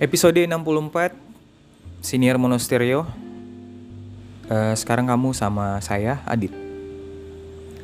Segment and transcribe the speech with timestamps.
[0.00, 1.12] Episode 64
[2.00, 3.04] Senior Monostereo
[4.48, 6.56] uh, Sekarang kamu sama saya, Adit.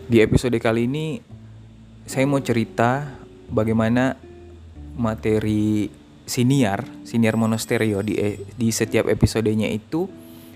[0.08, 1.20] Di episode kali ini
[2.08, 3.04] Saya mau cerita
[3.52, 4.16] Bagaimana
[4.96, 5.92] materi
[6.24, 8.16] siniar Siniar Monostereo di,
[8.56, 10.08] di setiap episodenya itu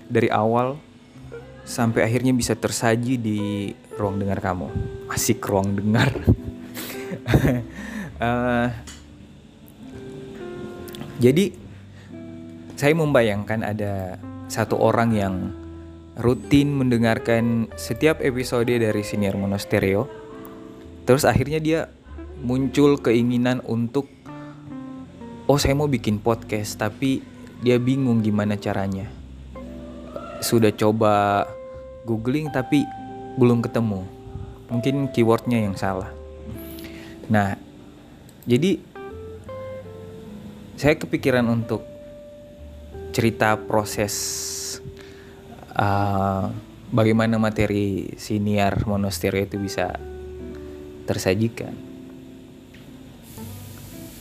[0.09, 0.81] Dari awal
[1.61, 3.69] Sampai akhirnya bisa tersaji di
[4.01, 4.65] ruang dengar kamu.
[5.13, 6.09] Asik ruang dengar.
[8.17, 8.65] Uh,
[11.21, 11.53] Jadi
[12.73, 14.17] saya membayangkan ada
[14.49, 15.35] satu orang yang
[16.17, 20.09] rutin mendengarkan setiap episode dari Siniar Monostereo.
[21.05, 21.79] Terus akhirnya dia
[22.41, 24.09] muncul keinginan untuk
[25.45, 27.21] oh saya mau bikin podcast tapi
[27.61, 29.05] dia bingung gimana caranya.
[30.41, 31.45] Sudah coba
[32.09, 32.81] googling tapi
[33.37, 34.01] belum ketemu.
[34.73, 36.09] Mungkin keywordnya yang salah.
[37.29, 37.53] Nah,
[38.49, 38.81] jadi
[40.81, 41.85] saya kepikiran untuk
[43.13, 44.17] cerita proses
[45.77, 46.49] uh,
[46.89, 49.93] bagaimana materi siniar monasterio itu bisa
[51.05, 51.77] tersajikan.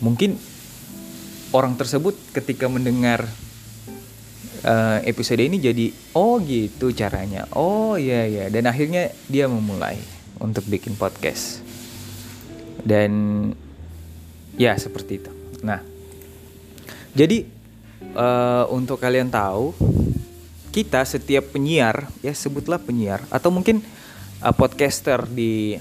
[0.05, 0.37] Mungkin
[1.57, 3.25] orang tersebut ketika mendengar
[4.61, 7.49] uh, episode ini jadi oh gitu caranya.
[7.57, 9.97] Oh iya iya dan akhirnya dia memulai
[10.37, 11.65] untuk bikin podcast.
[12.85, 13.49] Dan
[14.61, 15.33] ya seperti itu.
[15.65, 15.90] Nah,
[17.15, 17.47] jadi
[18.15, 19.75] uh, untuk kalian tahu,
[20.71, 23.83] kita setiap penyiar ya sebutlah penyiar atau mungkin
[24.39, 25.75] uh, podcaster di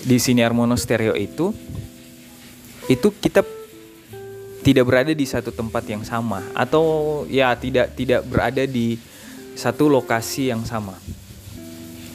[0.00, 1.54] di siniar monostereo itu
[2.90, 3.46] itu kita
[4.60, 8.98] tidak berada di satu tempat yang sama atau ya tidak tidak berada di
[9.54, 10.98] satu lokasi yang sama.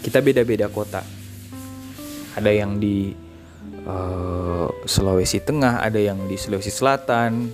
[0.03, 1.01] Kita beda-beda kota.
[2.35, 3.15] Ada yang di
[3.87, 7.49] uh, Sulawesi Tengah, ada yang di Sulawesi Selatan,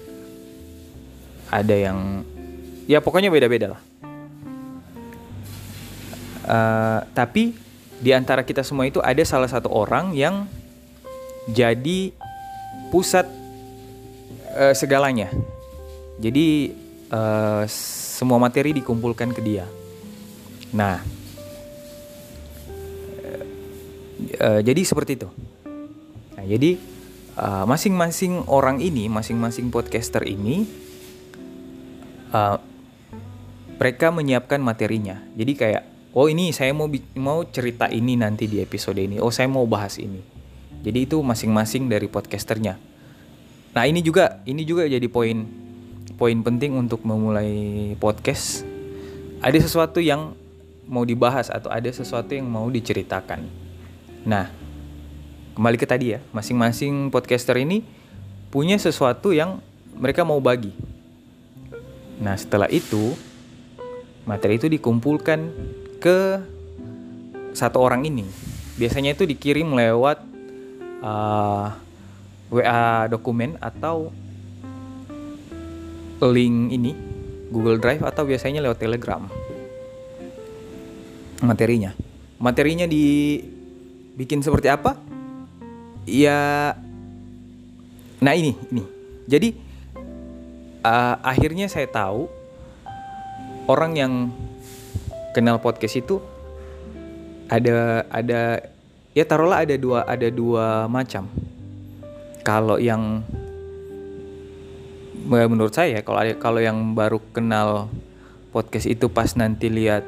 [1.52, 2.24] ada yang
[2.88, 3.82] ya pokoknya beda-beda lah.
[6.42, 7.54] Uh, tapi
[8.02, 10.50] di antara kita semua itu ada salah satu orang yang
[11.52, 12.16] jadi
[12.90, 13.30] pusat
[14.58, 15.30] uh, segalanya.
[16.18, 16.74] Jadi
[17.12, 17.68] uh,
[18.18, 19.68] semua materi dikumpulkan ke dia.
[20.74, 21.04] Nah
[24.40, 25.30] uh, jadi seperti itu.
[26.40, 26.80] Nah jadi
[27.42, 30.68] masing-masing uh, orang ini masing-masing podcaster ini
[32.32, 32.58] uh,
[33.82, 35.20] mereka menyiapkan materinya.
[35.34, 35.84] Jadi kayak,
[36.14, 36.86] oh ini saya mau
[37.18, 39.18] mau cerita ini nanti di episode ini.
[39.18, 40.22] Oh saya mau bahas ini.
[40.82, 42.78] Jadi itu masing-masing dari podcasternya.
[43.72, 45.48] Nah ini juga ini juga jadi poin
[46.18, 48.66] poin penting untuk memulai podcast.
[49.42, 50.38] Ada sesuatu yang
[50.86, 53.46] mau dibahas atau ada sesuatu yang mau diceritakan.
[54.26, 54.50] Nah
[55.58, 57.82] kembali ke tadi ya, masing-masing podcaster ini
[58.54, 59.64] punya sesuatu yang
[59.98, 60.74] mereka mau bagi
[62.22, 63.18] Nah, setelah itu
[64.30, 65.50] materi itu dikumpulkan
[65.98, 66.38] ke
[67.52, 68.24] satu orang ini.
[68.78, 70.22] Biasanya itu dikirim lewat
[71.02, 71.74] uh,
[72.54, 74.14] WA dokumen atau
[76.22, 76.94] link ini
[77.50, 79.26] Google Drive atau biasanya lewat Telegram.
[81.42, 81.98] Materinya.
[82.38, 84.94] Materinya dibikin seperti apa?
[86.06, 86.74] Ya
[88.22, 88.86] Nah, ini ini.
[89.26, 89.58] Jadi
[90.86, 92.28] uh, akhirnya saya tahu
[93.70, 94.14] orang yang
[95.32, 96.20] kenal podcast itu
[97.48, 98.64] ada ada
[99.16, 101.28] ya taruhlah ada dua ada dua macam.
[102.42, 103.22] Kalau yang
[105.30, 107.88] menurut saya kalau kalau yang baru kenal
[108.50, 110.04] podcast itu pas nanti lihat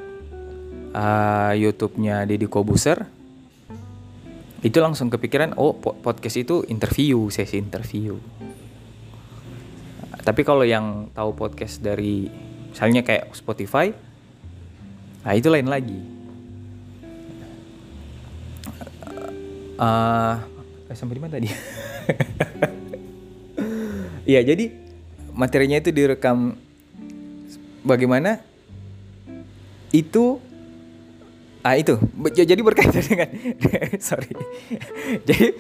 [0.98, 3.06] uh, YouTube-nya Deddy Kobuser
[4.64, 8.16] itu langsung kepikiran oh podcast itu interview sesi interview
[10.24, 12.32] tapi kalau yang tahu podcast dari
[12.72, 13.92] misalnya kayak Spotify,
[15.22, 16.00] nah itu lain lagi.
[19.74, 20.40] Uh,
[20.96, 21.50] sampai di mana tadi?
[24.24, 24.72] Iya, jadi
[25.36, 26.56] materinya itu direkam
[27.84, 28.40] bagaimana
[29.92, 30.40] itu
[31.64, 31.96] ah itu
[32.32, 33.30] jadi berkaitan dengan
[34.04, 34.32] sorry
[35.28, 35.56] jadi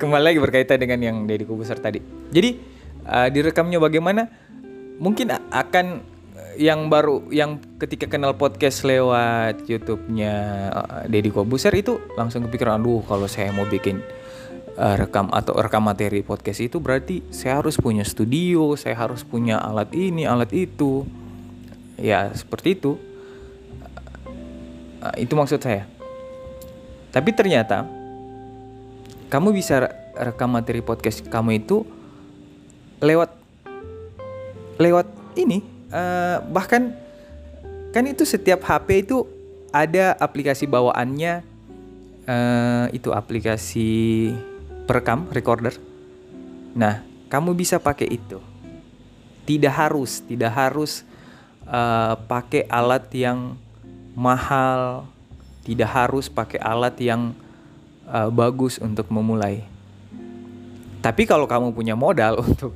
[0.00, 2.00] kembali lagi berkaitan dengan yang dari kubusar tadi
[2.32, 2.56] jadi
[3.06, 4.28] uh, direkamnya bagaimana
[4.98, 6.16] mungkin akan
[6.56, 10.34] yang baru yang ketika kenal podcast lewat YouTube-nya
[10.72, 14.00] uh, Deddy Kobuser itu langsung kepikiran aduh kalau saya mau bikin
[14.76, 19.60] uh, rekam atau rekam materi podcast itu berarti saya harus punya studio, saya harus punya
[19.60, 21.04] alat ini, alat itu.
[21.96, 23.00] Ya, seperti itu.
[25.00, 25.88] Uh, itu maksud saya.
[27.12, 27.88] Tapi ternyata
[29.32, 31.84] kamu bisa rekam materi podcast kamu itu
[33.00, 33.30] lewat
[34.76, 35.06] lewat
[35.36, 35.60] ini
[35.92, 36.92] uh, bahkan
[37.92, 39.24] kan itu setiap HP itu
[39.72, 41.44] ada aplikasi bawaannya
[42.26, 44.32] uh, itu aplikasi
[44.84, 45.74] perekam recorder.
[46.76, 47.02] Nah,
[47.32, 48.38] kamu bisa pakai itu.
[49.46, 51.06] Tidak harus, tidak harus
[51.66, 53.54] uh, pakai alat yang
[54.12, 55.06] mahal,
[55.62, 57.32] tidak harus pakai alat yang
[58.10, 59.62] uh, bagus untuk memulai.
[61.00, 62.74] Tapi kalau kamu punya modal untuk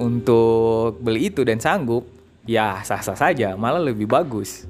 [0.00, 2.08] untuk beli itu dan sanggup,
[2.48, 4.64] ya sah-sah saja, malah lebih bagus.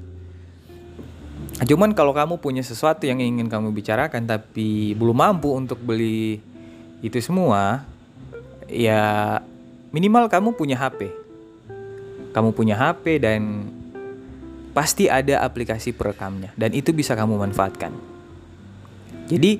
[1.61, 6.41] Cuman kalau kamu punya sesuatu yang ingin kamu bicarakan tapi belum mampu untuk beli
[7.05, 7.85] itu semua,
[8.65, 9.37] ya
[9.93, 11.13] minimal kamu punya HP.
[12.31, 13.67] Kamu punya HP dan
[14.71, 17.91] pasti ada aplikasi perekamnya dan itu bisa kamu manfaatkan.
[19.27, 19.59] Jadi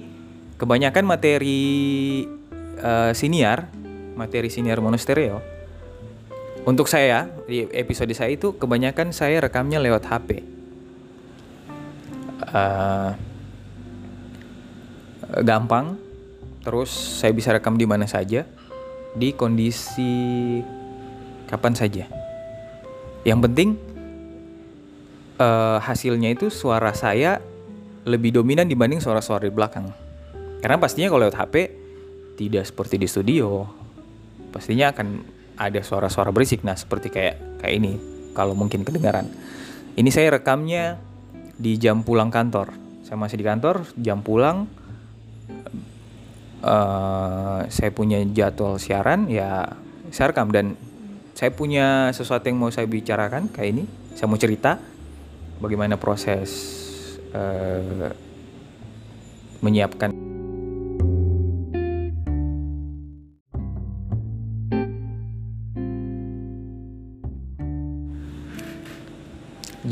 [0.55, 1.63] kebanyakan materi
[2.79, 3.67] uh, siniar,
[4.15, 5.61] materi siniar monostereo
[6.61, 10.45] untuk saya di episode saya itu kebanyakan saya rekamnya lewat HP.
[12.51, 13.11] Uh, eh,
[15.41, 15.97] gampang,
[16.61, 18.45] terus saya bisa rekam di mana saja,
[19.17, 20.61] di kondisi
[21.49, 22.05] kapan saja.
[23.25, 23.69] Yang penting
[25.41, 27.41] uh, hasilnya itu suara saya
[28.05, 29.89] lebih dominan dibanding suara-suara di belakang.
[30.61, 31.55] Karena pastinya kalau lewat HP
[32.37, 33.80] tidak seperti di studio,
[34.51, 35.23] pastinya akan
[35.57, 36.61] ada suara-suara berisik.
[36.61, 37.91] Nah seperti kayak kayak ini
[38.35, 39.27] kalau mungkin kedengaran.
[39.95, 40.99] Ini saya rekamnya
[41.55, 42.73] di jam pulang kantor.
[43.03, 44.67] Saya masih di kantor jam pulang
[46.63, 49.75] uh, saya punya jadwal siaran ya
[50.09, 50.49] saya rekam.
[50.49, 50.79] Dan
[51.35, 53.83] saya punya sesuatu yang mau saya bicarakan kayak ini.
[54.15, 54.79] Saya mau cerita
[55.59, 56.49] bagaimana proses
[57.31, 58.11] uh,
[59.61, 60.30] menyiapkan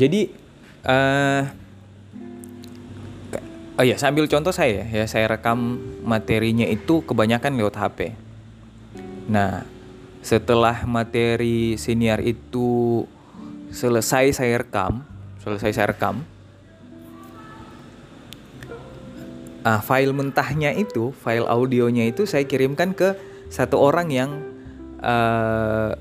[0.00, 0.32] Jadi
[0.88, 1.42] uh,
[3.76, 8.16] oh ya sambil contoh saya ya saya rekam materinya itu kebanyakan lewat HP.
[9.28, 9.68] Nah
[10.24, 13.04] setelah materi senior itu
[13.68, 15.04] selesai saya rekam,
[15.44, 16.24] selesai saya rekam,
[19.64, 23.16] ah, file mentahnya itu, file audionya itu saya kirimkan ke
[23.48, 24.30] satu orang yang
[25.00, 25.96] uh,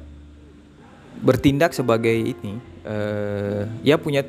[1.24, 2.60] bertindak sebagai ini
[2.90, 4.26] uh, ya punya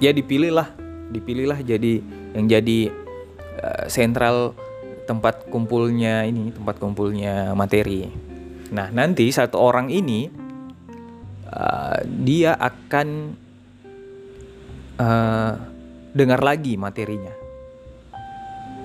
[0.00, 0.72] ya dipilih lah
[1.12, 2.00] dipilih lah jadi
[2.32, 2.88] yang jadi
[3.60, 4.56] uh, sentral
[5.04, 8.06] tempat kumpulnya ini tempat kumpulnya materi.
[8.70, 10.30] Nah nanti satu orang ini
[11.50, 13.08] uh, dia akan
[15.02, 15.52] uh,
[16.14, 17.34] dengar lagi materinya.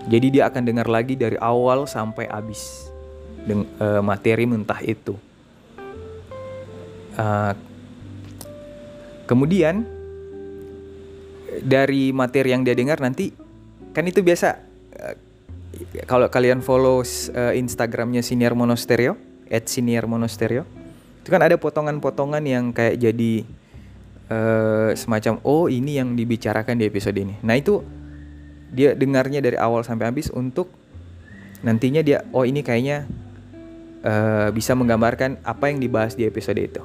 [0.05, 2.89] Jadi dia akan dengar lagi dari awal sampai habis
[3.45, 5.13] dengan uh, materi mentah itu.
[7.15, 7.53] Uh,
[9.25, 9.85] Kemudian
[11.61, 13.31] dari materi yang dia dengar nanti
[13.95, 14.59] kan itu biasa
[15.01, 15.15] uh,
[16.05, 19.17] kalau kalian follow uh, Instagramnya Senior Monasterio,
[19.51, 20.63] at Senior Monasterio,
[21.21, 23.33] itu kan ada potongan-potongan yang kayak jadi
[24.31, 27.35] uh, semacam oh ini yang dibicarakan di episode ini.
[27.43, 27.81] Nah itu
[28.71, 30.67] dia dengarnya dari awal sampai habis untuk
[31.63, 33.07] nantinya dia oh ini kayaknya
[34.05, 36.83] uh, bisa menggambarkan apa yang dibahas di episode itu.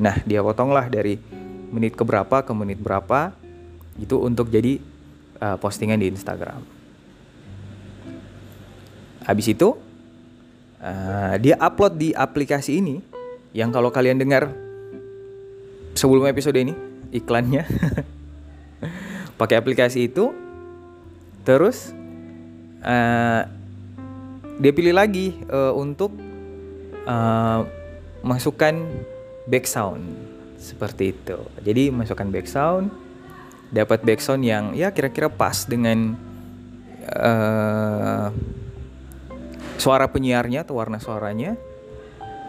[0.00, 1.41] Nah dia potonglah dari
[1.72, 3.32] menit keberapa ke menit berapa
[3.96, 4.78] itu untuk jadi
[5.40, 6.60] uh, postingan di Instagram.
[9.24, 9.74] Habis itu
[10.82, 13.00] uh, dia upload di aplikasi ini
[13.56, 14.52] yang kalau kalian dengar
[15.96, 16.72] sebelum episode ini
[17.12, 17.68] iklannya
[19.40, 20.32] pakai aplikasi itu
[21.44, 21.92] terus
[22.80, 23.44] uh,
[24.56, 26.16] dia pilih lagi uh, untuk
[27.04, 27.66] uh,
[28.22, 28.78] masukkan
[29.50, 30.31] back sound
[30.62, 31.38] seperti itu.
[31.58, 32.94] Jadi masukkan background,
[33.74, 36.14] dapat background yang ya kira-kira pas dengan
[37.10, 38.30] uh,
[39.82, 41.58] suara penyiarnya atau warna suaranya.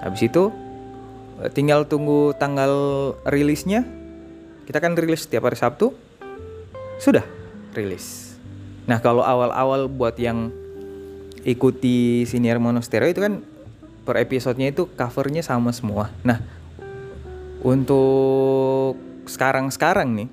[0.05, 0.53] Habis itu
[1.41, 2.71] eh, tinggal tunggu tanggal
[3.25, 3.81] rilisnya.
[4.69, 5.95] Kita kan rilis setiap hari Sabtu.
[7.01, 7.25] Sudah
[7.73, 8.37] rilis.
[8.85, 10.51] Nah, kalau awal-awal buat yang
[11.43, 13.43] ikuti senior monostereo itu kan
[14.03, 16.11] per episodenya itu covernya sama semua.
[16.23, 16.39] Nah,
[17.63, 20.29] untuk sekarang-sekarang nih,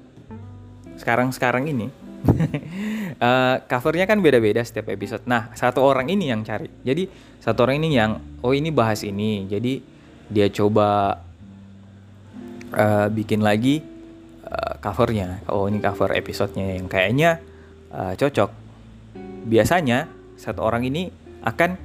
[0.99, 1.87] sekarang-sekarang ini,
[3.23, 5.23] uh, covernya kan beda-beda setiap episode.
[5.31, 6.67] Nah, satu orang ini yang cari.
[6.83, 7.07] Jadi
[7.39, 9.47] satu orang ini yang, oh ini bahas ini.
[9.47, 9.79] Jadi
[10.31, 11.23] dia coba
[12.75, 13.83] uh, bikin lagi
[14.47, 15.47] uh, covernya.
[15.51, 17.39] Oh ini cover episodenya yang kayaknya
[17.95, 18.51] uh, cocok.
[19.47, 21.11] Biasanya satu orang ini
[21.47, 21.79] akan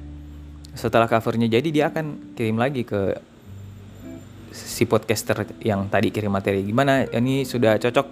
[0.76, 3.16] setelah covernya jadi dia akan kirim lagi ke
[4.56, 6.64] si podcaster yang tadi kirim materi.
[6.64, 7.04] Gimana?
[7.04, 8.06] Ini sudah cocok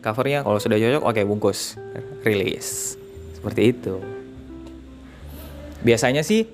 [0.00, 0.46] covernya?
[0.46, 1.74] Kalau sudah cocok oke bungkus.
[2.22, 2.94] Rilis.
[3.34, 3.98] Seperti itu.
[5.82, 6.46] Biasanya sih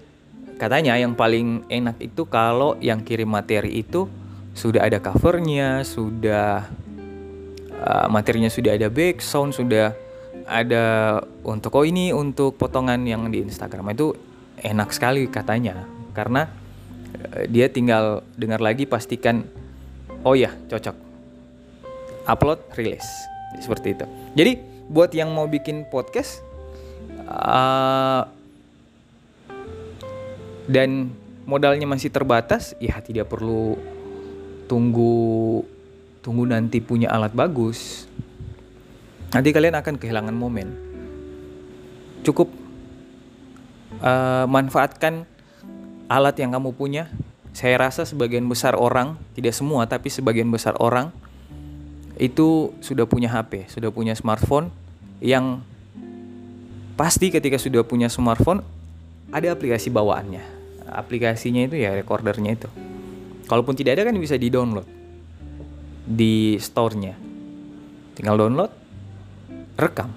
[0.57, 4.09] katanya yang paling enak itu kalau yang kirim materi itu
[4.57, 6.65] sudah ada covernya sudah
[7.77, 9.93] uh, materinya sudah ada background sudah
[10.47, 13.93] ada untuk oh ini untuk potongan yang di Instagram.
[13.93, 14.15] Itu
[14.63, 15.85] enak sekali katanya.
[16.15, 16.49] Karena
[17.51, 19.47] dia tinggal dengar lagi pastikan
[20.27, 20.97] oh ya cocok.
[22.27, 23.07] Upload rilis.
[23.63, 24.07] Seperti itu.
[24.35, 24.53] Jadi
[24.91, 26.43] buat yang mau bikin podcast
[27.27, 28.27] uh,
[30.67, 31.15] dan
[31.47, 33.79] modalnya masih terbatas ya tidak perlu
[34.67, 35.63] tunggu
[36.23, 38.11] tunggu nanti punya alat bagus.
[39.31, 40.69] Nanti kalian akan kehilangan momen.
[42.27, 42.51] Cukup
[44.03, 45.27] uh, manfaatkan
[46.07, 47.11] alat yang kamu punya,
[47.57, 51.11] saya rasa sebagian besar orang, tidak semua tapi sebagian besar orang
[52.17, 54.73] itu sudah punya HP, sudah punya smartphone
[55.21, 55.61] yang
[56.97, 58.65] pasti ketika sudah punya smartphone
[59.29, 60.41] ada aplikasi bawaannya.
[60.87, 62.69] Aplikasinya itu ya recordernya itu.
[63.47, 64.87] Kalaupun tidak ada kan bisa di-download
[66.07, 67.15] di store-nya.
[68.17, 68.73] Tinggal download,
[69.77, 70.15] rekam.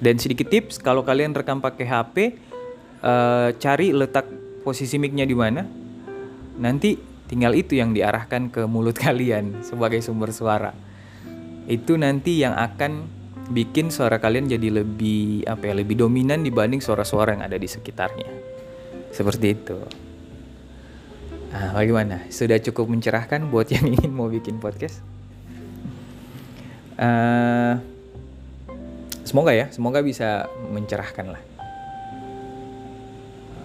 [0.00, 2.16] Dan sedikit tips kalau kalian rekam pakai HP,
[3.04, 4.26] uh, cari letak
[4.62, 5.62] posisi micnya di mana.
[6.60, 10.72] Nanti tinggal itu yang diarahkan ke mulut kalian sebagai sumber suara.
[11.70, 17.34] Itu nanti yang akan bikin suara kalian jadi lebih apa ya, lebih dominan dibanding suara-suara
[17.34, 18.30] yang ada di sekitarnya.
[19.10, 19.78] Seperti itu.
[21.50, 22.30] Nah, bagaimana?
[22.30, 25.02] Sudah cukup mencerahkan buat yang ingin mau bikin podcast?
[26.94, 27.80] Uh,
[29.26, 31.42] semoga ya, semoga bisa mencerahkan lah.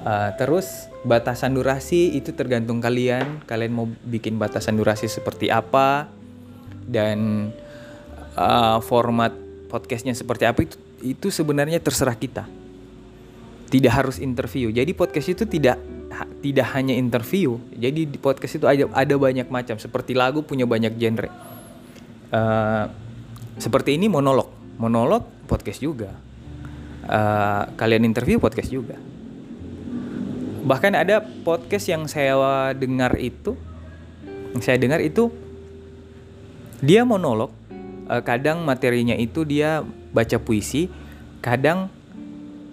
[0.05, 3.41] Uh, terus batasan durasi itu tergantung kalian.
[3.49, 6.05] Kalian mau bikin batasan durasi seperti apa
[6.85, 7.49] dan
[8.37, 9.33] uh, format
[9.65, 12.45] podcastnya seperti apa itu itu sebenarnya terserah kita.
[13.65, 14.69] Tidak harus interview.
[14.69, 15.81] Jadi podcast itu tidak
[16.45, 17.57] tidak hanya interview.
[17.73, 19.81] Jadi di podcast itu ada ada banyak macam.
[19.81, 21.33] Seperti lagu punya banyak genre.
[22.29, 22.85] Uh,
[23.57, 24.53] seperti ini monolog.
[24.77, 26.13] Monolog podcast juga.
[27.09, 29.14] Uh, kalian interview podcast juga
[30.65, 33.53] bahkan ada podcast yang saya dengar itu
[34.57, 35.29] yang saya dengar itu
[36.81, 37.53] dia monolog
[38.09, 40.89] uh, kadang materinya itu dia baca puisi
[41.39, 41.87] kadang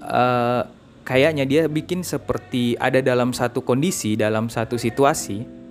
[0.00, 0.64] uh,
[1.04, 5.62] kayaknya dia bikin seperti ada dalam satu kondisi dalam satu situasi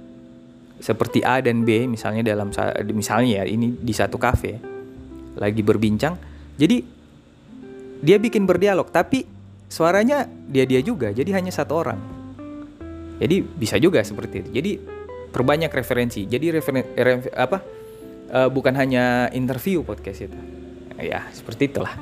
[0.81, 2.49] seperti A dan B misalnya dalam
[2.93, 4.57] misalnya ya ini di satu kafe
[5.37, 6.17] lagi berbincang.
[6.57, 6.83] Jadi
[8.01, 9.23] dia bikin berdialog tapi
[9.71, 11.99] suaranya dia dia juga jadi hanya satu orang.
[13.23, 14.49] Jadi bisa juga seperti itu.
[14.51, 14.71] Jadi
[15.31, 16.27] perbanyak referensi.
[16.27, 17.63] Jadi referen, refer, apa
[18.35, 20.39] uh, bukan hanya interview podcast itu.
[20.99, 21.95] Ya seperti itulah.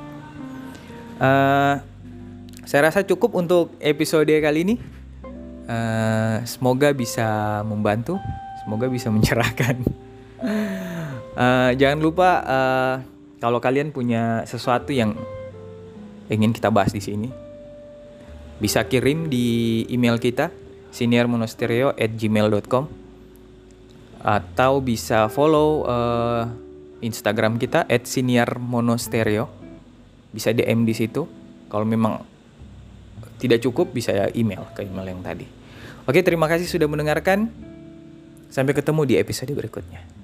[1.20, 1.78] Uh,
[2.66, 4.76] saya rasa cukup untuk episode kali ini.
[5.70, 8.18] Uh, semoga bisa membantu
[8.60, 9.80] semoga bisa mencerahkan
[11.38, 12.94] uh, jangan lupa uh,
[13.40, 15.16] kalau kalian punya sesuatu yang
[16.28, 17.49] ingin kita bahas di sini
[18.60, 20.52] bisa kirim di email kita
[20.92, 22.84] seniormonasterio at gmail.com
[24.20, 26.44] atau bisa follow uh,
[27.00, 29.48] Instagram kita at seniormonasterio.
[30.30, 31.24] Bisa DM di situ.
[31.72, 32.20] Kalau memang
[33.40, 35.48] tidak cukup bisa ya email ke email yang tadi.
[36.04, 37.48] Oke terima kasih sudah mendengarkan.
[38.52, 40.19] Sampai ketemu di episode berikutnya